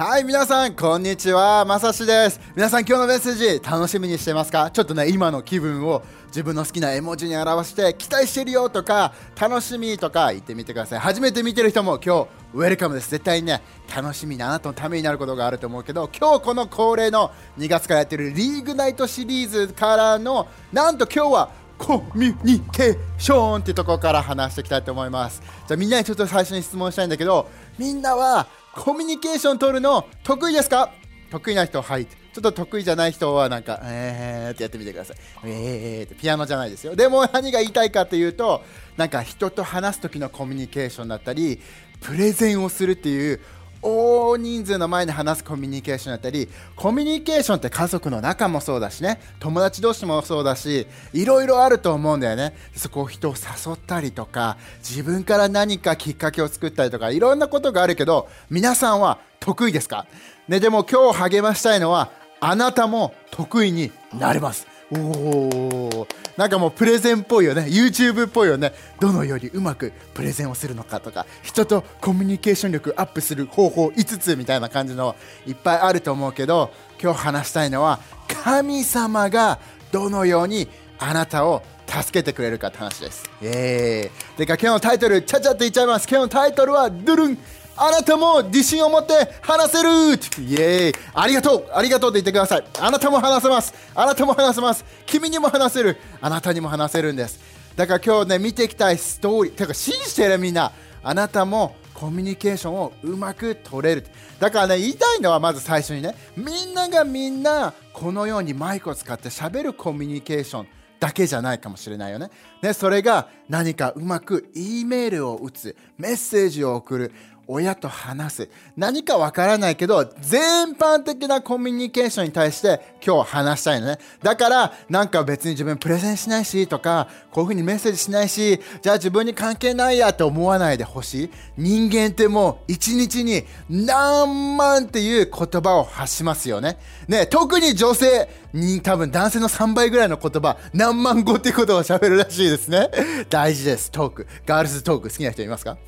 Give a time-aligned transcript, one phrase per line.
[0.00, 1.66] はい、皆さん、こんにちは。
[1.66, 2.40] まさしです。
[2.56, 4.70] 皆さん、今日のメッセージ、楽しみにしてますか？
[4.70, 11.00] ちょっとね、今の気分を自分の好きな絵文字に表して、期待してるよとか、楽しみとか言ってみてください。
[11.00, 13.10] 初めて見てる人も今日、ウェルカムです。
[13.10, 13.60] 絶対にね、
[13.94, 25.42] 楽しみなあなたのためになることがあると思うけど、今日この恒例の2月からやってるリーグナイトシリーズからの、なんと今日は、コミュニケーションっていうところから話していきたいと思います。
[25.66, 30.92] じゃあみんなにちょっと最初に質問したいんだけど、みんなはコミュニケーション取るの得意ですか？
[31.30, 32.06] 得意な人、はい。
[32.06, 35.16] ちょっと得意じゃない人はなんか、えーってやってみてください。
[35.44, 36.94] えーってピアノじゃないですよ。
[36.94, 38.62] でも何が言いたいかというと、
[38.96, 41.60] なんか人と話す時のコミュニケーションだったり、
[42.00, 43.40] プレゼンをするっていう
[43.82, 52.54] 大人数の前で話すコミュニケーションだったりコミュニケーションって家族の中もそうだしね友達同士もそうだしいろいろあると思うんだよね。
[52.74, 60.06] そこを人を誘ったりとか自分から何かきっかけを作ったりとかいろんなことがあるけど皆さんは得意ですか、
[60.48, 64.69] ね、でも今日励ましたいのはあなたも得意になれます。
[64.92, 67.66] おおなんかもうプレゼンっぽいよね。
[67.68, 68.72] YouTube っぽいよね。
[68.98, 71.26] どのようにうまくプレゼンをするのかとか。
[71.42, 75.16] 人とコミュニケーション力アップする方法5つみたいな感じの
[75.46, 78.00] いっぱいあると思うけど今日話したいのは
[78.42, 79.58] 神様が
[79.92, 83.28] どのようにあなたを助けてくれるかって話です。
[83.42, 86.06] えー、でか今日のタイトルちゃちゃって言っちゃいます。
[86.08, 87.38] 今日のタイトルはドゥルン。
[87.82, 89.88] あなたも自信を持って話せる。
[89.88, 91.70] イエーイありがとう。
[91.72, 92.64] ありがとうって言ってください。
[92.78, 93.72] あなたも話せます。
[93.94, 94.84] あなたも話せます。
[95.06, 95.96] 君にも話せる。
[96.20, 97.40] あなたにも話せるんです。
[97.76, 99.54] だから今日ね見ていきたいストーリー。
[99.54, 100.72] てか信じてるみんな。
[101.02, 104.06] あなたもコミュニケーションをうまく取れる。
[104.38, 110.68] だからね言いたいのはまず最初にねみんながみんなこのようにマイクを使って喋るコミュニケーション
[111.00, 112.30] だけじゃないかもしれないよね。
[112.60, 117.12] ね、それが何かうまく E メールを打つ、メッセージを送る、
[117.52, 118.48] 親と話す。
[118.76, 123.98] 何かわからないけど全般的なコミュニケーションに対して今日話したいのね。
[124.22, 131.30] だからなんか別に自分プレゼンしないしとかこういうふうにメッセージしないしじゃあ自分に関係ないやって思わないでほしい。
[131.56, 136.78] 人間ってもう一日に何万っていう言葉を発しますよね。
[137.08, 142.90] ね特に女性に多分男性の3倍ぐらいの言葉何万語っていうことを喋るらしいですね。
[143.28, 144.26] 大事ですトーク。
[144.46, 145.78] ガールズトーク好きな人いますか？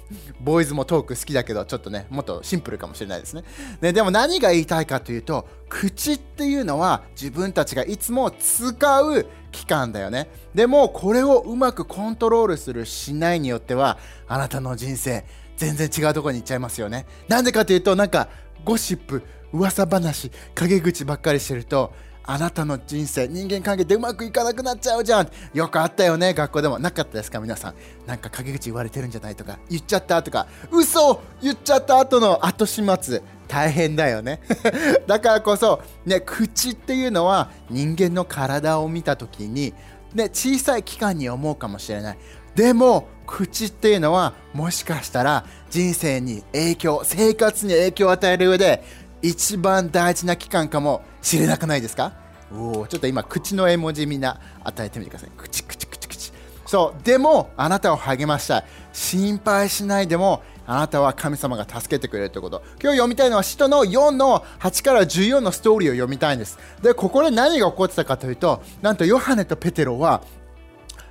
[0.40, 1.51] ボーイズもトーク好きだけど。
[1.52, 3.44] けどちょっとねもっとシンプルかもしれないですね。
[3.80, 10.28] ねでも何が言いたいかというと口っていうのは自分たちがいつも使う器官だよね。
[10.54, 15.24] でもこれをうまくコントロールするしないによってはあなたの人生
[15.56, 17.06] 全然違うとこに行っちゃいますよね。
[17.28, 18.28] なんでかというとなんか
[18.64, 21.92] ゴシップ噂話陰口ばっかりしてると
[22.24, 25.28] あなたの人生人間関係でうまくいかなくなっちゃうじゃん。
[25.54, 26.78] よくあったよね学校でも。
[26.78, 27.74] なかったですか皆さん。
[28.06, 29.58] なんか陰口言われてるんじゃないとか。
[29.68, 30.46] 言っちゃったとか。
[30.70, 33.22] 嘘言っちゃった後の後始末。
[33.48, 34.40] 大変だよね。
[35.06, 39.74] だからこそね口っていうのは人間の体を見た時に
[40.14, 42.18] ね小さい器官に思うかもしれない。
[42.54, 48.84] でも口っていうのはもしかしたら人生に影響生活に影響を与える上で
[49.22, 52.12] 一番大事な期間かもしれなくないですか？
[52.52, 55.30] おちょっと今口の絵文字みんな与えてみてください。
[55.36, 56.32] 口口口口。
[56.66, 58.64] そうでもあなたを励ましたい。
[58.92, 62.62] 心配しないでもあなたは神様が助けてくれるということ。
[62.82, 66.58] 今日読みたいのは使徒の4の8から14のストーリーを読みたいんです。
[66.82, 70.22] でここで何が起こってたかというとなんとヨハネとペテロは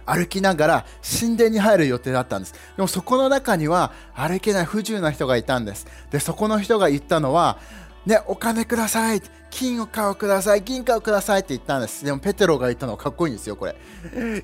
[0.05, 0.85] 歩きながら
[1.21, 2.53] 神殿に入る予定だったんです。
[2.53, 5.87] でもそこの中には歩けない不自由な人がいたんです。
[6.11, 7.57] でそこの人が言ったのは
[8.05, 9.21] ね、お金ください。
[9.51, 10.61] 金を買うください。
[10.61, 12.03] 銀貨をくださいって言ったんです。
[12.03, 13.75] でもペテロが言ったのはかっこいいんですよこれ。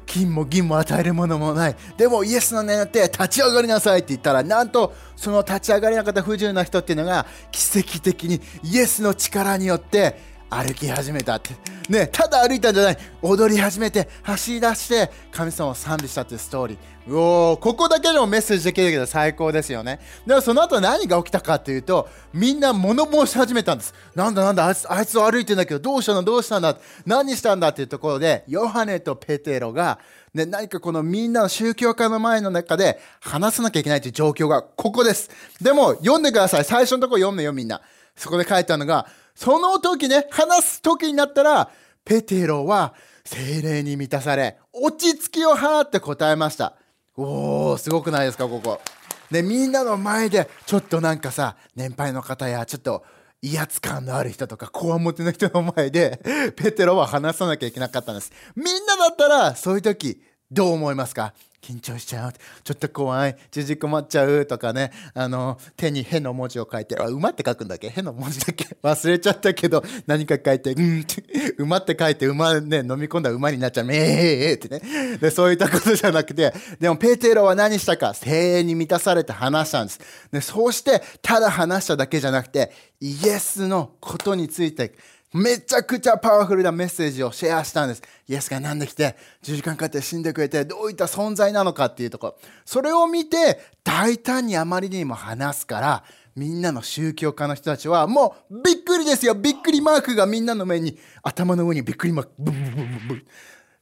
[0.06, 1.76] 金も銀も与えるものもない。
[1.98, 11.52] でもイエスの名にって立ち上がりなさいって言ったらなんとその立ち上がりなかった不自由な人っていうのが奇跡的にイエスの力によって歩き始めたって。
[11.90, 12.98] ねただ歩いたんじゃない。
[13.22, 17.12] 踊り始めて走り出して神様を賛美したっていうストーリー。
[17.12, 20.02] うおここだけでもメッセージできるけど最高ですよね。
[20.26, 23.94] でもその後何が起きたかっていうとみんな物申し始めたんです。
[24.16, 26.24] なんだなんだあいつあいつは歩いてんだけどどうしたの？
[26.24, 26.78] どうしたんだ？
[27.06, 30.00] 何したんだっていうところでヨハネとペテロが
[30.34, 35.30] ね、何かこのみんなの宗教家の前の中で話さなきゃいけないという状況がここです。
[35.62, 36.66] でも読んでください。
[36.66, 37.82] 最初のところ読んでよみんな。
[38.16, 41.70] そこで書いてあるのがその時ね、話す時になったら、
[42.04, 46.74] ペテロは精霊に満たされ、落ち着きを払って答えました。
[47.16, 48.82] おー、すごくないですか、ここ。
[49.30, 53.06] で、みんなの前で、ちょっとなんかさ、年配の方や、ちょっと、
[53.44, 56.20] 威圧感のある人とか、こわもての人の前で、
[56.56, 58.32] ペテロは話さなきゃいけなかったんです。
[58.56, 60.20] みんなだったら、そういう時、
[60.50, 61.36] どう思いますか？
[61.62, 62.34] 緊張しちゃう。
[62.64, 63.36] ちょっと怖い。
[63.52, 64.92] 縮こまっちゃうとかね。
[65.14, 68.78] あの手に「へ」の文字を書いて「あ馬」って書くんだっけ「へ」の文字だけ？
[68.82, 71.24] 忘れちゃったけど何か書いて「うん」って
[71.58, 75.18] 「馬」って書いて馬ね飲み込んだ馬になっちゃう「めえー」ってね。
[75.18, 78.14] でそういったことじゃなくてでもペテロは何したか？
[78.14, 80.00] 精霊に満たされて話したんです。
[80.32, 84.94] でそうしてただ話しただけじゃなくてイエスのことについて
[85.34, 88.02] めちゃくちゃパワフルなメッセージをシェアしたんです。
[88.28, 92.38] イエスが何で来て、10時間かけて死んでくれて、どういった存在なのかっていうところ。
[92.66, 96.04] それを見て、大胆にあまりにも話すから、
[96.36, 103.26] みんなの宗教家の人たちは、もうびっくりですよびっくりマークがみんなの目に、頭の上にびっくりマーク、ブンブンブンブ。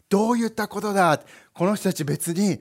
[0.10, 1.20] どういったことだ？
[1.54, 2.60] この人たち別に、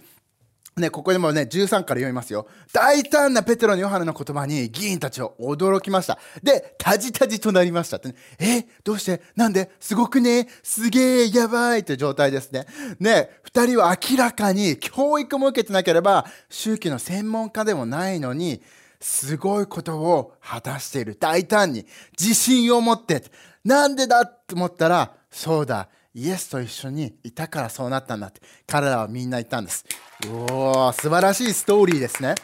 [0.76, 2.48] ね、ここでもね、13から読みますよ。
[2.72, 6.18] 大胆なペテロのヨハネの言葉に議員たちは驚きました。
[6.42, 8.14] で、タジタジとなりましたって、ね。
[8.40, 9.22] えどうして？
[9.36, 9.70] なんで？
[9.78, 10.48] すごくね？
[10.64, 12.66] すげえやばいって状態ですね。
[12.98, 18.60] ね、二人は明らかに教育も受けてなければ、宗教の専門家でもないのに、
[19.00, 21.14] すごいことを果たしている。
[21.14, 21.86] 大胆に。
[22.18, 23.22] 自信を持って。
[23.64, 25.88] なんでだと思ったら、そうだ。
[26.14, 28.40] イエスと一緒にいたからそうなったんだって。
[28.68, 29.84] 彼らはみんな言ったんです。
[30.30, 32.36] おお素晴らしいストーリーですね。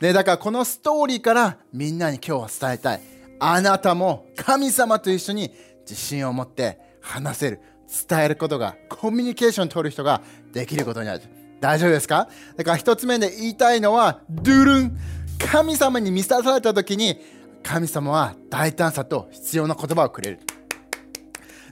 [0.00, 3.00] ねだからこのストーリーからみんなに今日は伝えたい。
[3.38, 5.54] あなたも神様と一緒に
[5.88, 7.60] 自信を持って話せる
[8.08, 10.20] 伝えることがコミュニケーション取る人が
[10.52, 11.22] できることになる。
[11.60, 12.28] 大丈夫ですか？
[12.56, 14.98] だから一つ目で言いたいのはドゥルン。
[15.38, 17.20] 神様に満たされた時に
[17.62, 20.40] 神様は大胆さと必要な言葉をくれる。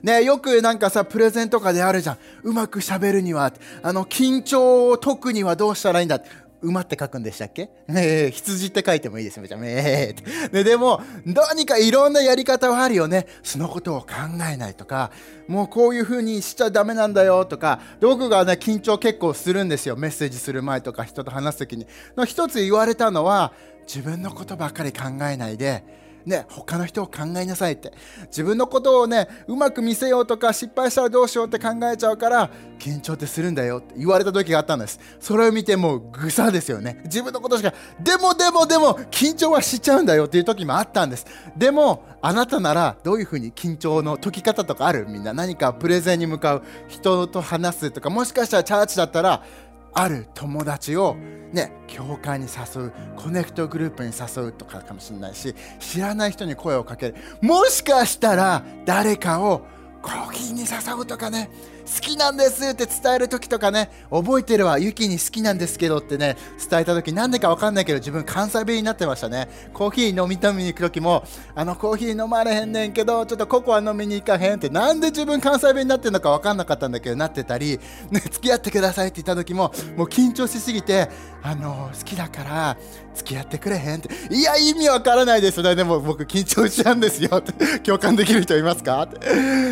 [0.03, 2.17] ね、よくなんかさ、プレゼンとかであるじゃん。
[2.43, 3.53] うまく喋るには、
[3.83, 6.21] あの、緊張を解くにはどうしたらいいんだ
[6.61, 7.69] 馬って書くんでしたっけ？
[7.89, 9.67] え、羊って書いてもいいですめちゃめ
[10.15, 10.49] ちゃ。
[10.53, 13.25] ね、でも、何かいろんなやり方はあるよね。
[13.43, 14.07] そのことを考
[14.51, 15.11] えないとか、
[15.47, 19.95] もうこういう風にしちゃダメなんだよとか、僕がね、緊張結構するんですよ。
[19.97, 21.87] メッセージする前とか人と話す時に。
[22.25, 23.53] 一つ言われたのは、
[23.87, 25.83] 自分のことばっかり考えないで、
[26.25, 27.93] ね、他の人を考えなさいって。
[28.27, 34.99] 自分のことをねうまく見せようとか失敗したらどうしようって考えちゃうから緊張ってするんだよって言われた時があったんです。
[35.19, 37.01] それを見てもうぐさですよね。
[37.05, 41.25] 自分のことしかでもでもでも緊張はしちゃうんだよっていう時もあったんです。
[41.57, 45.07] でもあなたならどういうふうに緊張の解き方とかある？
[45.07, 49.43] みんな何かプレゼンに向かう人と話すとかもしかしたらチャーチだったら
[49.93, 51.15] ある友達を
[51.51, 57.15] ね教会に誘うコネクトグループに誘うとかかもしれないし知らない人に声をかける。
[57.41, 59.65] もしかしたら誰かを
[60.01, 61.49] コーヒーに誘うとかね
[61.85, 66.37] 好きなんですって伝える時とかね覚えてるわユキに好きなんですけどってね
[66.69, 69.49] 伝えた時なんでか分かんないけど自分関西弁になってましたね。
[69.73, 71.23] コーヒー飲み飲みに行く時も
[71.55, 77.79] あのコーヒー飲まれへんねんけどちょっとココア飲みに行かへんってなんで自分関西弁になってるのか分かんなかったんだけどなってたり、
[78.09, 81.09] ね、付き合ってくださいって言った時ももう緊張しすぎて
[81.43, 82.77] あの好きだから
[83.13, 84.09] 付き合ってくれへんって。
[84.33, 85.75] いや意味わからないですね。
[85.75, 89.19] でも僕緊張しちゃうんですよって共感できる人いますかって、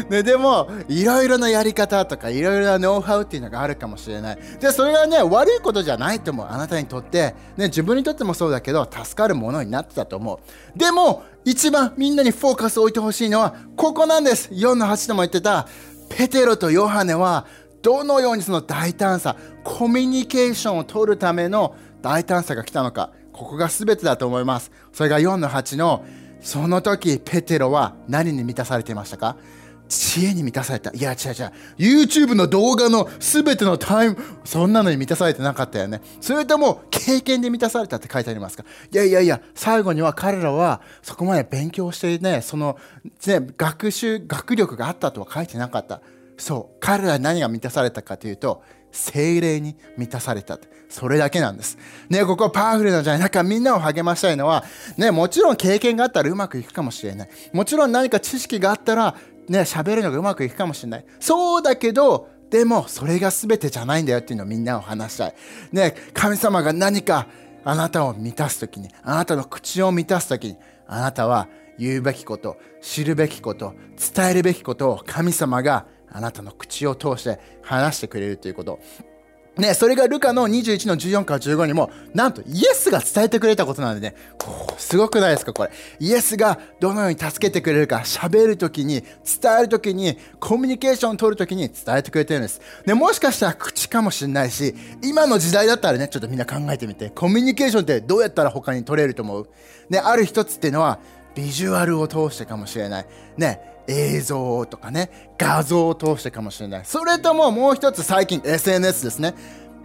[0.10, 4.38] ね、でもいろいろなやり方とかいろいろなノウハウっていうのがあるかもしれない。
[4.60, 10.40] でそれがね悪いことじゃないと思うあなたにとって、ね、自分にとってもそうだけど助かるものになってたと思
[10.76, 10.78] う。
[10.78, 14.50] でも一番みんなにフォーカスを置いてほしいのはここなんです。
[14.52, 15.68] 4-8でも言ってた
[16.10, 17.46] ペテロとヨハネは
[17.82, 23.12] どのようにその大胆さコミュニケーションを取るための大胆さが来たのか。
[23.32, 24.70] ここが全てだと思います。
[24.92, 26.04] それが4の8の
[26.42, 29.38] その時ペテロは何に満たされていましたか？
[29.90, 30.92] 知恵に満たされた。
[30.94, 31.52] いや、違う違う。
[31.78, 36.00] YouTube の動画の全てのタイム、そんなのに満たされてなかったよね。
[36.22, 38.64] それとも、経験で満たされたって書いてありますか？
[38.92, 42.78] いやいやいや、最後には彼らはそこまで勉強してね、その、
[43.26, 46.02] ね、学習、学力があったとは書いてなかった。
[46.38, 46.78] そう。
[46.80, 50.58] 彼らは何が満たされたかというと、精霊に満たされた
[50.90, 51.78] それだけなんです。
[52.10, 54.64] ね、ここパワフルなんじゃないだかみんなを励ましたいのは、
[54.98, 57.30] ね、もちろん経験があったらうまくいくかもしれない。
[57.54, 59.16] もちろん何か知識があったら、
[59.50, 61.06] ね、喋るのがうまくいくかもしれない。
[61.20, 65.36] そうだけど、でもそれが全てじゃないんだよっていうのをみんなを話したい。
[65.72, 67.28] ね、神様が何か
[67.64, 73.74] あなたを満たす時に、あなたの口を満たす時に、あなたは言うべきこと、知るべきこと、
[74.16, 78.80] 伝えるべきことを神様があなたの口を通して話してくれるということ。
[79.60, 84.16] ね、それがルカの21の14から15にも、なんとイエスが伝えてくれたことなんでね、
[84.78, 85.72] すごくないですか、これ。
[86.00, 89.04] イエスがどのように助けてくれるか、喋るときに、
[89.42, 92.62] 伝えるときに、コミュニケーションを取るときに伝えてくれてるんです。
[92.86, 94.74] ね、もしかしたら口かもしれないし、
[95.04, 99.50] 今の時代だったらね、ちょっとみんな考えてみて、コミュニケーションってどうやったら他に取れると思う？
[99.90, 101.00] ね、ある一つっていうのは、
[101.36, 103.06] ビジュアルを通してかもしれない。
[103.38, 106.86] ね、映像とかね、画像を通してかもしれない。
[106.86, 109.34] それとももう一つ最近 SNS ですね。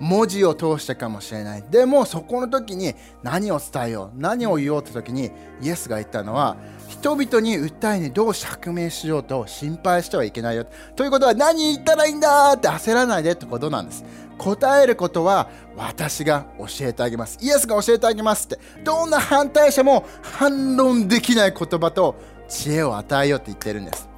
[0.01, 1.65] 文字を通してかもしれない。
[1.71, 5.31] でもそこの時に何を伝えよう何を言おうって時に
[5.63, 6.57] イエスが言ったのは
[6.89, 10.67] 人々に訴えにどう釈明しようと心配してはいけないよ。
[10.97, 14.05] ということは何言ったらいいんだって焦らないでってことなんです。
[14.37, 17.39] 答えることは私が教えてあげます。
[17.41, 18.59] イエスが教えてあげますって。
[18.83, 22.17] どんな反対者も反論できない言葉と
[22.49, 24.09] 知恵を与えようって言ってるんです。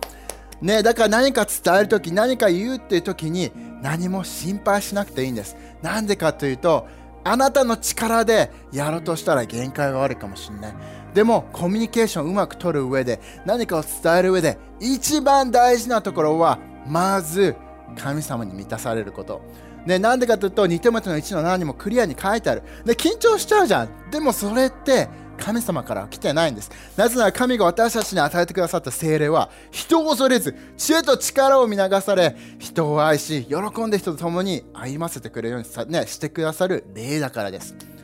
[0.61, 3.53] ね、だから何か伝える時何か言うっていう時に
[3.83, 5.57] 何も心配しなくていいんです。
[5.83, 6.87] なんでかというと
[7.25, 10.75] あなたの力でやろうとしたら限界があるかもしれない。
[11.13, 17.57] でもコミュニケーションをうまく取る上で何かを伝える上で一番大事なところはまず
[17.97, 19.43] 神様に満たされること。
[19.87, 22.63] ね、なんでかというと2手元の1の7にもクリアに書いてある。
[22.85, 23.89] で緊張しちゃうじゃん。
[24.11, 26.71] でもそれって神様から来てないんです。
[26.97, 37.96] なぜなら神が私たちに与えてくださった精霊は人を恐れず知恵と力を見流され人を愛し喜んで人と共に歩ませてくれるようにさ、ね、してくださる霊だからです。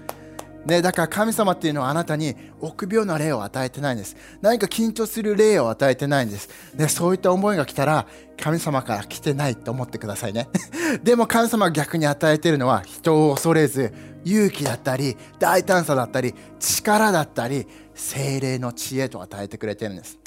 [0.67, 4.17] ね、だから神様っていうのはあなたに臆病な霊を与えてないんです。
[4.41, 6.49] 何か緊張する霊を与えてないんです。
[6.75, 8.07] ね、そういった思いが来たら
[8.41, 10.49] 神様から来てないと思ってくださいね。
[11.03, 13.93] でも神様が逆に与えてるのは人を恐れず
[14.25, 20.22] 勇気だったり大胆さだったり力だったり精霊の知恵と与えてくれてるんです。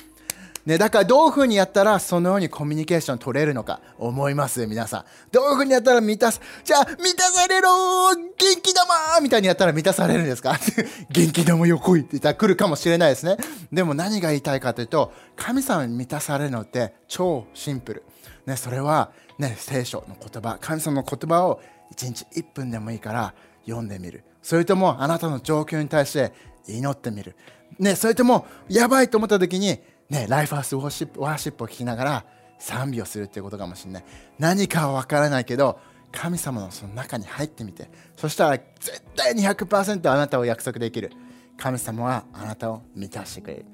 [0.66, 5.06] ね、だからどういうふうにやったらそのようにコミュニケーション取れるのか思います皆さん。
[5.32, 7.70] どういうふうにやったら満たすじゃあ満たされろ
[8.16, 10.58] 元気玉みたいにやったら満たされるんですか？
[11.12, 13.38] 元気玉よ来いって言ったら来るかもしれないですね。
[13.72, 18.04] でも何が言いたいかというと神様に満たされるのって超シンプル、
[18.48, 21.62] ね、それは、ね、聖書の言葉神様の言葉を
[21.96, 24.24] 1日1分でもいいから読んでみる。
[24.42, 26.34] それともあなたの状況に対して
[26.68, 27.36] 祈ってみる、
[27.80, 32.26] ね、それともやばいと思った時にね、ライフハウスウォーシップワーシップを聞きながら
[32.60, 34.06] 賛美をするっていうことかもしれない。
[34.40, 35.80] 何かは分からないけど
[36.12, 37.90] 神様のその中に入ってみて。
[38.16, 41.12] そしたら絶対に100%あなたを約束できる。
[41.58, 43.66] 神様はあなたを満たしてくれる。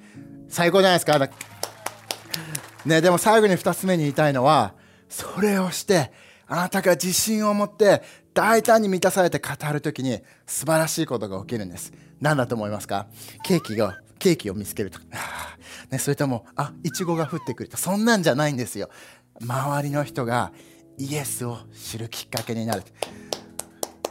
[0.47, 1.29] 最高じゃないですか
[2.85, 4.73] ね、でも最後に2つ目に言いたいのは
[5.07, 6.11] それをして
[6.47, 8.01] あなたが自信を持って
[8.33, 11.93] 大胆に満たされて語る時に素晴らしいことが起きるんです。
[12.19, 13.07] 何だと思いますか？
[13.43, 14.99] ケーキがケーキを見つけると。
[14.99, 15.05] か
[15.89, 17.75] ね、それともあいちごが降ってくると。
[17.75, 18.89] そんなんじゃないんですよ。
[19.41, 20.53] 周りの人が
[20.97, 22.83] イエスを知るきっかけになる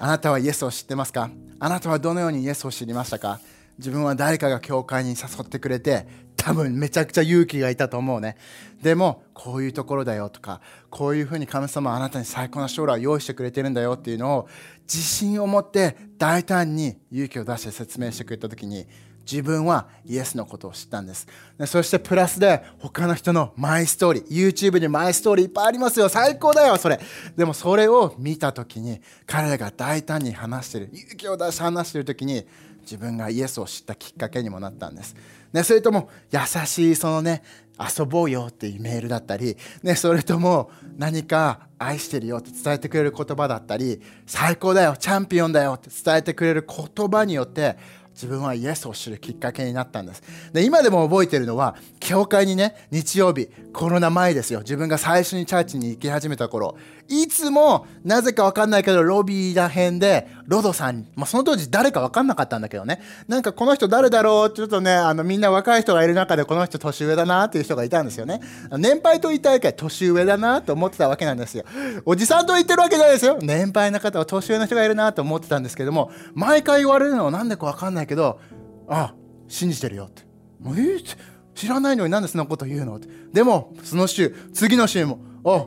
[0.01, 1.31] あなたはイエスを知ってますか？
[1.61, 3.39] あなたはどのようにイエスを知りましたか？
[3.79, 8.37] 自分は誰かが教会に誘ってくれて多分めちゃくちゃ勇気がいたと思うね。
[8.83, 14.49] でもこういうところだよとかこういうふうに神様はあなたに最高な将来を用意してくれてるんだよっていうのを
[14.83, 18.87] 自信を持って大胆に勇気を出して説明してくれた時に
[19.31, 21.27] 自分はイエスのことを知ったんです。
[21.67, 26.09] そしてプラスで他の人のマイストーリー YouTube にマイストーリーいっぱいありますよ。
[26.09, 27.01] 最高だよそれ。
[27.37, 32.47] でもそれを見た時に彼らが大胆に話してる勇気を出して話してる時に
[32.83, 35.15] 自分がイエスを知ったきっかけにもなったんです、
[35.53, 37.43] ね、それとも優しいそのね
[37.79, 47.79] 遊ぼうよっていうメールだったり、ね、それとも何か愛してるよって伝えてくれる言葉だったり最高だよチャンピオンだよって伝えてくれる言葉によって
[48.21, 50.23] 自分はイエスを知るきっかけになったんです。
[50.53, 54.61] で今でも覚えてるのは教会にね日曜日コロナ前ですよ。
[54.61, 56.77] 自分が最初にチャーチに行き始めた頃。
[57.09, 63.01] いつもなぜか分かんないけどロビーらへんでロドさんに、まあ、その当時誰か分かんなかったんだけどね。
[63.27, 68.41] なんかこの人誰だろうちょっとねあのみんな若い人がいる中でこの人年上だなっていう人がいたんですよね。
[68.77, 69.73] 年配と言いたいけ。
[69.73, 71.65] ど年上だなと思ってたわけなんですよ。
[72.05, 73.39] おじさんと言ってるわけじゃないですよ。
[73.41, 78.41] 年配な方は年上の人がいるなと思ってたんですけども毎回言われるのはなんでか分かんないけど
[78.89, 79.15] ああ
[79.47, 80.23] 信じてるよって
[80.59, 81.17] もうえー、
[81.55, 82.97] 知らないのになんでそんなこと言うの？
[82.97, 83.09] って。
[83.33, 85.67] でもその週次の週もあ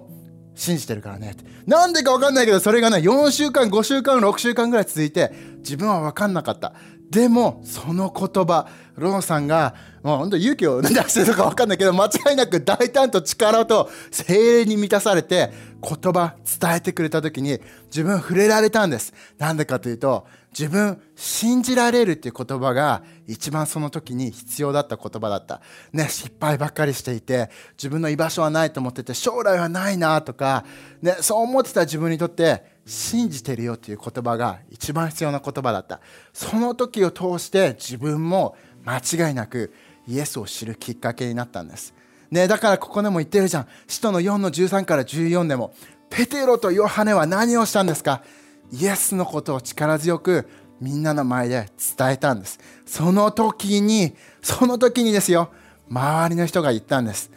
[0.53, 1.45] 信じてるからねって。
[1.65, 6.73] なんでか分かんないけどそれがね4週間5週間6週間ぐらい続いて自分は分かんなかった。
[7.09, 20.25] でもその言葉ロノさんがもう本当勇気を出してるのか分かんないけど間違いなく大胆と力と精霊に満たされて言葉伝えてくれた時に自分触れられたんですなんでかというと
[20.57, 25.61] 自分信じられるっていう言葉が一番その時に必要だった言葉だった。
[25.91, 30.63] ね、失敗ばっかりしていて自分の居場所はないと思ってて将来はないなとか、
[31.01, 35.99] ね、そう思ってた自分にとって信じてるよっていう言葉が一番必要な言葉だった。
[36.31, 38.97] その時を通して自分も間
[39.29, 39.73] 違いなく
[40.07, 41.93] イエスを知るきっかけになったんです。
[42.31, 43.67] ね、だからここでも言ってるじゃん。
[43.87, 45.73] 使徒の4の13から14でも、
[46.09, 48.23] ペテロとヨハネは何をしたんですか？
[48.71, 50.47] イエスのことを力強く
[50.81, 52.59] みんなの前で伝えたんです。
[52.85, 55.51] その時にその時にですよ。
[55.89, 57.31] 周りの人が言ったんです。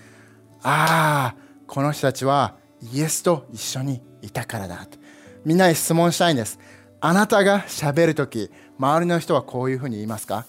[0.62, 1.36] ああ
[1.66, 2.56] この人たちは
[2.92, 4.86] イエスと一緒にいたからだ。
[4.86, 4.98] と
[5.44, 6.58] みんなに質問したいんです。
[7.00, 10.46] あなたがしゃべるとき周りの人はこういうふうに言いますか？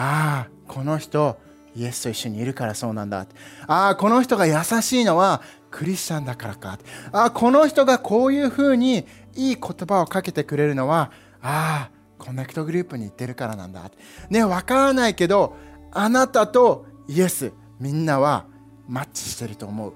[0.00, 1.36] ああこの人
[1.74, 3.26] イエスと一緒にいるからそうなんだ。
[3.66, 6.78] ああこの人が優しいのはクリスチャンだからか。
[7.10, 11.10] ああこの人がこういうふうにいい言葉をかけてくれるのは
[11.42, 13.90] ああコネクトグループに行ってるからなんだ。
[14.30, 15.56] ね分からないけど
[15.90, 18.46] あなたとイエスみんなは
[18.86, 19.92] マッチしてると思う、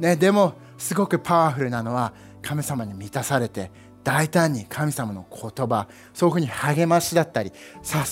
[0.00, 3.70] ね、でもすごくパワフルなのは神様に満たされて
[4.04, 7.52] 大胆に神様の言葉そういうふうに励ましだったり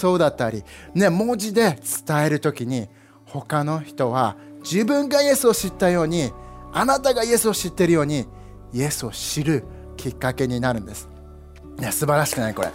[0.02, 2.88] 誘うだったり、ね、文字で伝える時に
[3.26, 6.32] 他の人は自分がイエスを知ったように
[6.72, 8.26] あなたがイエスを知ってるように
[8.72, 9.64] イエスを知る
[9.96, 11.08] きっかけになるんです、
[11.78, 12.70] ね、素晴らしくないこれ、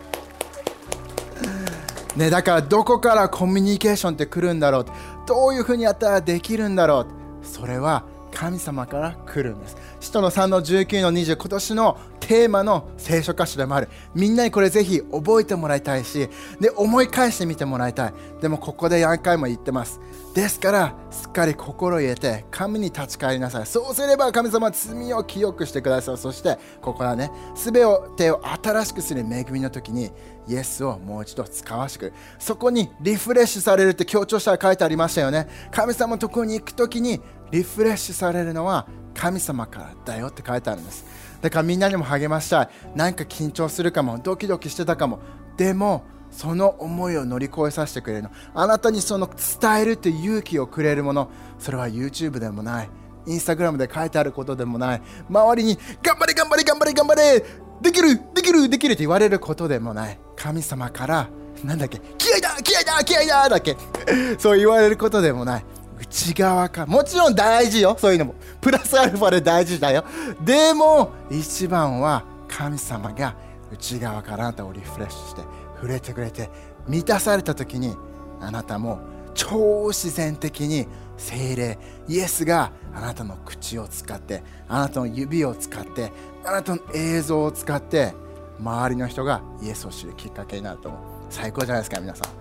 [2.17, 4.85] ね、だからどこからコミュニケーションって来るんだろう。
[5.27, 7.45] どういうふうにやったらできるんだろう。
[7.45, 9.77] それは神様から来るんです。
[9.99, 11.97] 使徒の3の19の20今年の
[12.27, 13.87] テーマの聖書箇所でもある。
[14.13, 16.27] みんなにこれぜひ覚えてもらいたいし
[16.59, 18.13] で思い返してみてもらいたい。
[18.41, 20.01] でもここで何回も言ってます。
[20.35, 23.65] ですからすっかり心を入れて神に立ち返りなさい。
[23.65, 26.17] そうすれば神様は罪を清くしてください。
[26.17, 27.73] そしてここはね全
[28.17, 30.11] てを新しくする恵みの時に
[30.49, 35.47] イエスをもう一度使わしくそこにリフレッシュされるって強調したら書いてありましたよね。
[35.71, 41.05] 神様のところに行く時にリフレッシュされるのは神様からだよって書いてあるんです。
[41.41, 42.69] だからみんなにも励ましたい。
[42.95, 44.17] なんか緊張するかも。
[44.17, 45.19] ドキドキしてたかも。
[45.55, 48.29] でもその思いを乗り越えさせてくれるの。
[48.53, 51.29] あなたにその伝えるって勇気をくれるもの。
[51.59, 52.89] それは YouTube でもない。
[53.27, 55.01] インスタグラムで書いてあることでもない。
[55.29, 57.43] 周りに頑張れ頑張れ頑張れ頑張れ
[57.81, 60.19] できるできるできるって言われることでもない。
[60.35, 61.29] 神様から
[61.63, 63.75] なんだっけ気合だ気合だ気合だだっけ。
[64.39, 65.65] そう言われることでもない。
[65.99, 68.35] 内側かもちろん大事よそういうのも。
[68.61, 70.03] プラスアルファで大事だよ。
[70.43, 73.35] でも一番は神様が
[73.71, 75.41] 内側からあなたをリフレッシュして
[75.75, 76.49] 触れてくれて
[76.87, 77.95] 満たされた時に
[78.39, 78.99] あなたも
[79.33, 86.11] 超自然的に精霊イエスがあなたの口を使ってあなたの指を使って
[86.45, 88.13] あなたの映像を使って
[88.59, 91.01] 周りの人がイエスを知るきっかけになると思う。
[91.29, 92.36] 最高じゃないですか皆さん。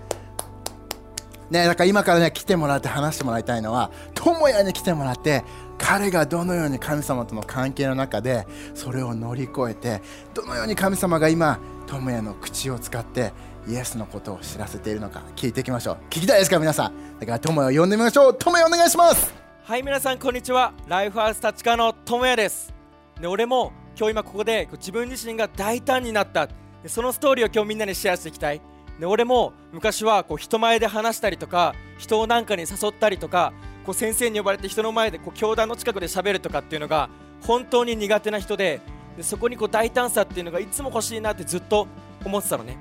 [1.51, 5.45] ねだから今からね来てもらって話してもらいたいのは智也に来てもらって
[5.79, 10.03] 彼がどのように神様との関係の中でそれを乗り越えて
[10.35, 13.33] どのように神様が今智也の口を使って
[13.69, 15.97] イエスのことを知らせているのか聞いていきましょう。
[16.09, 17.19] 聞きたいですか皆さん。
[17.19, 18.35] だから智也を呼んでみましょう。
[18.35, 19.35] 智也お願いします。
[19.65, 20.73] はい皆さんこんにちは。
[20.87, 22.73] ライフハウス立川の智也です。
[23.21, 26.49] で俺も今日今ここで自分自身が大胆になった。
[26.87, 28.61] そのストーリーを今日みんなにシェアしていきたい。
[28.99, 33.53] で俺も昔はこう人前で話したりとか人をなんかに誘ったりとか
[33.85, 37.09] こう先生に呼ばれて人の前でこう教団の近くで喋るとかっていうのが
[37.43, 38.81] 本当に苦手な人で
[39.17, 41.87] でそこにこう大胆さっていうのがいつも欲しいなってずっと
[42.25, 42.77] 思ってたのね。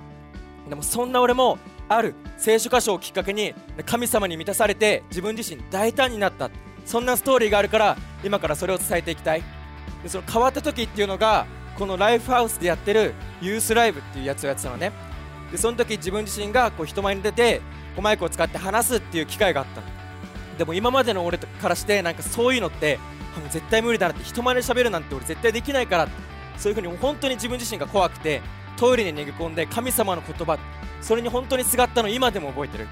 [0.68, 3.54] でもそんな俺もある聖書箇所をきっかけに
[3.86, 6.50] 神様に満たされて自分自身大胆になった。
[6.86, 9.44] そんなストーリーがあるから今からそれを伝えていきたい。
[10.04, 11.46] でその変わった時っていうのが
[11.78, 14.92] このライフハウスでやってるユースライブっていうやつをやってたのね。
[15.56, 17.60] でその時自分自身がこう人前に出て
[17.96, 19.82] こうマイクを使って話すっていう機会があった。
[20.58, 22.98] でも今までの俺からしてなんかそういうのって
[23.38, 26.10] もう絶対無理だなって人前で喋るなんて俺絶対できないから
[26.58, 28.42] そういうふうに本当に自分自身が怖くて
[28.76, 30.60] トイレに逃げ込んで神様の言葉
[31.02, 32.88] それに本当にすがったの今でも覚えてる。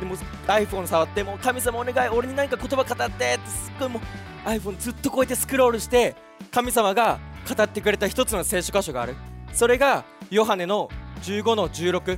[0.00, 0.16] でも
[0.46, 4.00] iPhone 触っても神様お願い俺に何か言葉語ってってすっごいも
[4.46, 6.16] う iPhone ずっとこうやってスクロールして
[6.50, 7.18] 神様が
[7.54, 9.16] 語ってくれた一つの聖書箇所がある。
[9.52, 10.88] それがヨハネの
[11.22, 12.16] 15の16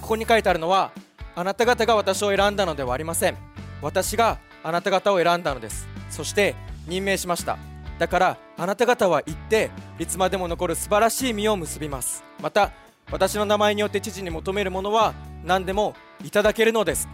[0.00, 0.92] ここに書いてあるのは
[1.34, 3.36] あなた方が私を選んだのではありません。
[3.80, 5.88] 私があなた方を選んだのです。
[6.10, 6.54] そして
[6.86, 7.58] 任命しました。
[7.98, 12.22] だからあなた方は行っていつまでも残る素晴らしい実を結びます。
[12.42, 12.72] また
[13.10, 17.08] 私の名前によって父に求めるものは何でもいただけるのです。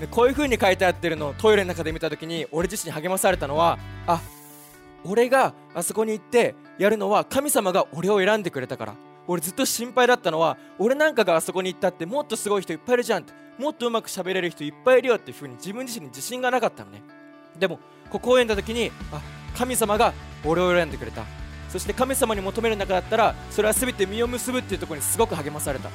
[0.00, 4.20] でこういう風に書いてあってるのをトイレの中で見た時に俺自身励まされたのはあ
[5.04, 8.94] 俺があそこに行ってやるのは神様が俺を選んでくれたから。
[9.30, 13.34] 俺ずっと心配だったのは俺なんかがあそこに行ったってもっとすごい人いっぱいいるじゃんって。
[13.58, 17.02] もっとうまく喋れる人いっぱいいるよっていう風に自分自身に自信がなかったのね。
[17.58, 19.20] でもここを読んだ時にあ
[19.56, 21.24] 神様が俺を選んでくれた。
[21.68, 25.90] そして神様に求める中だったらそれは全て実を結ぶっていうところにすごく励まされた。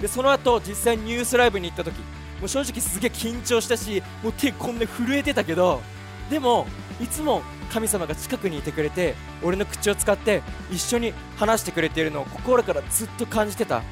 [0.00, 1.96] でその後実際にニュースライブに行った時
[2.40, 5.80] もう正直すげえ緊張したしもう手こんな震えてたけど
[6.28, 6.66] でも
[7.00, 13.82] いつも神様が近くにいてくれて俺の口を使って一緒に話してくれているのを心からずっと感じてた。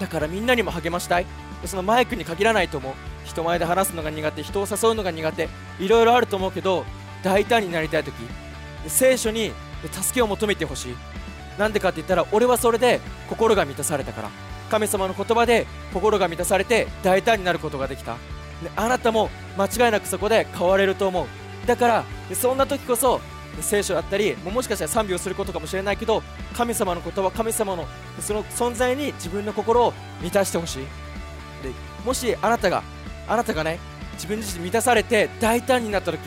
[0.00, 1.26] だからみんなにも励ましたい。
[1.66, 2.92] そのマイクに限らないと思う。
[3.24, 5.48] 人前で話すのが苦手人を誘うのが苦手
[5.78, 6.84] いろいろあると思うけど
[7.22, 8.14] 大胆になりたい時。
[8.86, 9.52] 聖書に
[9.92, 10.94] 助けを求めてほしい。
[11.58, 14.30] なんでかって言ったら俺はそれで心が満たされたから。
[14.70, 18.16] 神様の言葉で心が満たされて大胆になることができた、
[18.76, 21.26] あなたも間違いなくそこで変われると思う。
[21.66, 23.20] だからそんな時こそ
[23.60, 26.22] 聖書だったりもしかしたら賛美をすることかもしれないけど
[26.54, 27.86] 神様の言葉神様の
[28.20, 30.82] その存在に自分の心を満たしてほしい。
[31.62, 31.70] で
[32.04, 32.82] もしあなたが
[33.28, 33.78] あなたがね
[34.14, 36.20] 自分自身満たされて大胆になった時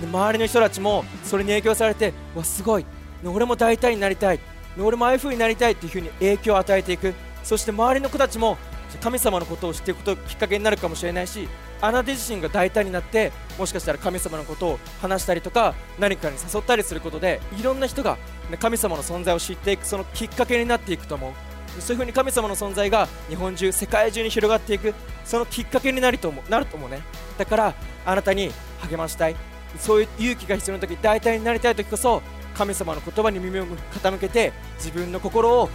[0.00, 2.86] で周りの人たちもそれに影響されてわすごい。
[3.24, 4.40] 俺も大胆になりたい。
[4.80, 7.14] 俺もああいう風になりたいっていう風に影響を与えていく。
[7.42, 8.58] そして周りの子たちも
[8.96, 11.48] 神様のことを知っていくこときっかけになるかもしれないし
[11.80, 18.18] あなた自身が大胆になってもしかしたら神様のことを話したりとか何かに誘ったりすることでいろんな人が
[18.58, 21.32] 神様の存在を知っていくそのきっかけになっていくと思う。
[21.80, 27.02] そういうふうに神様の存在が日本中世界中に広がっていくそのきっかけになると思うなると思うね。
[27.36, 27.74] だから
[28.04, 29.36] あなたに励ましたい。
[29.78, 32.22] そういう勇気が必要な時大胆になりたい時こそ
[32.54, 35.68] 神様の言葉に耳を傾けて自分の心を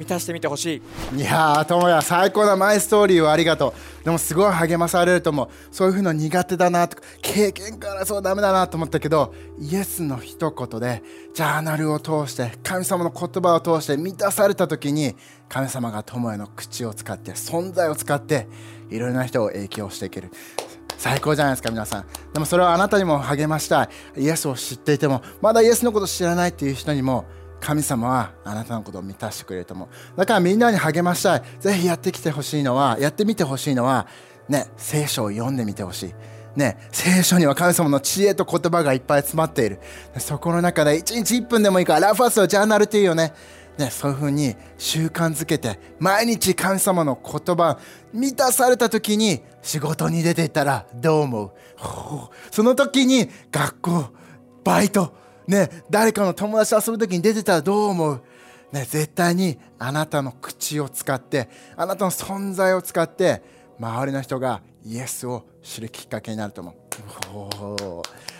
[0.00, 0.82] 満たしてみてほし
[1.12, 1.18] い。
[1.18, 4.04] いやー智也最高なマイストーリーをありがとう。
[4.04, 11.02] でもすごい励まされると思うそういうふうの苦手だなとか経験からそうダメだなと思ったけどイエスの一言で
[11.34, 15.16] ジャーナルを通して神様の言葉を通して満たされた時に
[15.50, 18.48] 神様が智也の口を使って存在を使って
[18.88, 20.30] いろいろな人を影響していける。
[20.96, 22.06] 最高じゃないですか皆さん。
[22.32, 23.84] でもそれはあなたにも励ました
[24.16, 24.22] い。
[24.22, 27.26] イエスを知っていてもまだイエスのこと知らないっていう人にも
[27.60, 34.06] 神様はあなたのことを満たしてくれると思うだからみんなに励ましたいぜひやってきてほしいのはやってみてほしいのは
[34.48, 36.14] ね聖書を読んでみてほしい
[36.56, 39.78] ね、聖書には神様の知恵と言葉がいっぱい詰まっている。
[40.18, 43.32] そこの中で1日1分でもいいから、ラファースのジャーナルっていうよね。
[43.78, 47.78] ね、そういうふうに習慣づけて、毎日神様の言葉、
[48.12, 51.50] 満たされた時に仕事に出ていったらどう思う？
[52.50, 54.04] その時に学校、
[54.64, 55.14] バイト、
[55.50, 58.22] ね、誰かの友達と遊ぶ時に出てたらどう思う？
[58.70, 63.42] ね、絶対にあなたの口を使ってあなたの存在を使って
[63.80, 66.74] 周りの人がイエスを知るきっかけになると思う。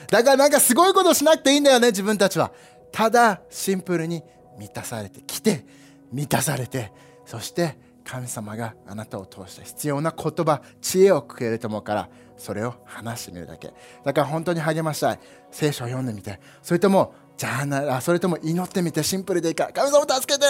[0.09, 2.53] だからなんかすごいことしなくていいんだよね自分たちは。
[2.93, 4.23] ただシンプルに
[4.57, 5.65] 満たされてきて
[6.13, 6.93] 満たされて
[7.27, 12.09] そして神様があなたを通して必要な言葉知恵をくれると思うから
[12.41, 13.73] それを話してみるだけ。
[14.03, 15.21] だから本当に励ましたい。
[15.51, 16.41] 聖書を読んでみて。
[16.63, 19.03] それともじゃあなそれとも祈ってみて。
[19.03, 19.67] シンプルでいいか。
[19.67, 20.41] ら神様助け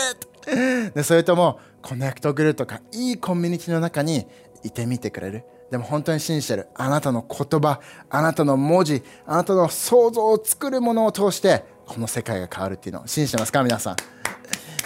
[0.47, 4.27] てでそれともコネクトグルーとかいいコミュニティの中に
[4.63, 5.45] いてみてくれる。
[5.71, 6.69] でも本当に信じてる。
[6.75, 13.63] あなたの言葉あなたの文字あなたの想像を作るものを通してこの世界が変わるっていうのを信じてますか？
[13.63, 14.20] 皆さん。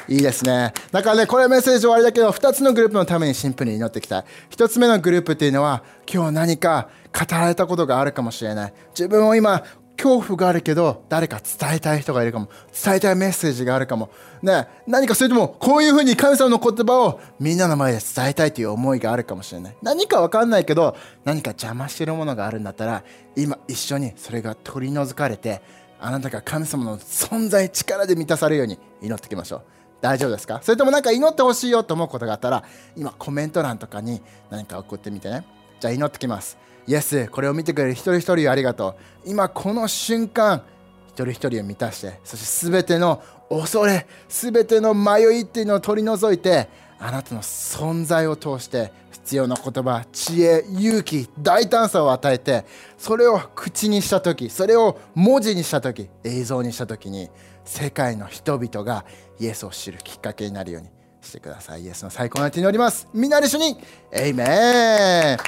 [0.09, 0.73] いいですね。
[0.91, 4.25] だからね、これメッセージ終わりだけど、2つのグループのためにシンプルに祈っていきたい。
[4.51, 8.75] 1つ目のグループっていうのは、今日何か語られたことがあるかもしれない。
[8.91, 9.63] 自分を今、
[9.97, 12.49] 恐怖があるけど、誰か伝えたい人がいるかも。
[12.85, 14.11] 伝えたいメッセージがあるかも。
[14.43, 19.77] ね、何かそれとも、こういうふうに神様の言葉をみんなの前で伝えたいという思いがあるかもしれない。
[19.83, 23.05] 何かわかんないけど、何か邪魔してるものがあるんだったら、
[23.37, 25.63] 今一緒にそれが取り除かれて、
[26.01, 29.63] あなたが神様の存在、力で満たされるように祈っていきましょう。
[30.05, 30.61] 大丈夫ですか？
[30.63, 32.63] それとも何か祈ってほしいよと思うことがあったら
[32.95, 35.47] 今コメント欄とかに何か送ってみてね。
[35.81, 36.59] じゃあ祈ってきます。
[36.87, 39.31] イエスこれを見てくれる一人一人ありがとう。
[39.31, 40.63] 今この瞬間
[41.09, 52.67] 一人一人を満たしてそして全ての恐れ全ての迷いっていうのを取り除いてあなたの存在を通して必要な言葉知恵勇気大胆さを与えて
[52.99, 57.31] それを口にした時それを文字にした時映像にした時に
[57.65, 59.05] 世界の人々が
[59.39, 60.89] イエスを知るきっかけになるように
[61.23, 61.83] してください。
[61.83, 63.09] イエスの最高の手におります。
[63.15, 63.77] みんなで一緒に。
[64.13, 64.45] エイメ
[65.35, 65.39] ン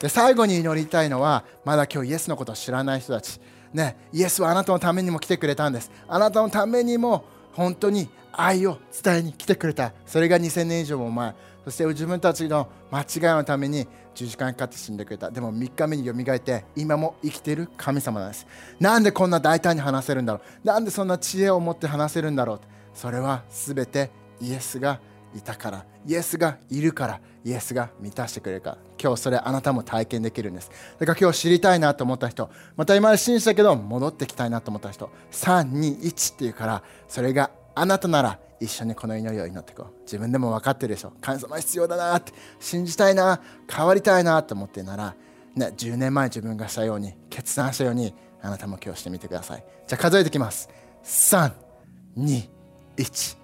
[0.00, 3.40] で最後に祈りたいのはまだ今日イエスのことを知らない人たち。
[3.72, 5.90] ねイエスはあなたのためにも来てくれたんです。
[6.08, 9.92] あなたのためにも本当に愛を伝えに来てくれた。
[10.06, 11.34] それが2000年以上も前。
[11.64, 15.30] そして自分たちの間違いのために10時間かかって死んでくれた。
[15.30, 18.46] でも3日目によみがえって今も生きている神様なんです。
[18.80, 20.66] なんでこんな大胆に話せるんだろう。
[20.66, 22.60] なんでそんな知恵を持って話せるんだろう。
[22.94, 25.00] それは全てイエスが
[25.36, 25.84] いたから。
[26.06, 27.20] イエスがいるから。
[27.44, 28.78] イエスが満たしてくれるから。
[29.00, 30.70] 今日それあなたも体験できるんです。
[30.98, 40.02] だから今日知りたいなと思った人また今まで信じたけど戻ってきたいなと思った人321っていうからそれがあなたなら一緒にこの祈りを祈っていこう。
[40.02, 41.12] 自分でも分かってるでしょ。
[41.20, 42.32] 神様必要だなって。
[42.60, 45.14] 信じたいな変わりたいなと思ってなら、
[45.54, 49.64] ね、10年前自分がしたように決断したようにあなたも今日してみてください。
[49.86, 50.68] じゃあ数えてきます。
[51.04, 52.48] 321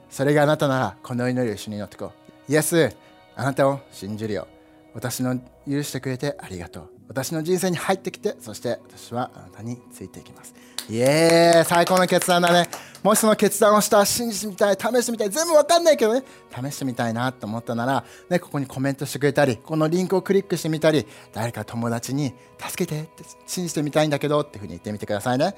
[0.09, 2.13] それがあなたならこの祈りを一緒に祈っていこ
[2.49, 2.53] う。
[2.53, 2.91] イエス
[3.37, 4.47] あなたを信じるよ。
[4.95, 5.39] 私の
[5.69, 7.00] 許してくれてありがとう。
[7.11, 10.55] 私の人生に入ってきてそして私はあなたについていきます。
[10.89, 11.65] イエーイ。
[11.65, 12.69] 最高の決断だね。
[13.03, 16.23] もしその決断をした信じてみたい試してみたい全部わかんないけどね。
[16.55, 25.57] 試してみたいなと思ったなら、ね、ここにコメントしてくれたりこのリンクをクリックしてみたり誰か友達に助けてって信じてみたいんだけどっていうふうに言ってみてくださいね。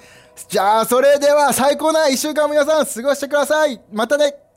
[0.49, 3.79] じゃあそれでは最高な1週間皆さん過ごしてください。
[3.93, 4.52] またね。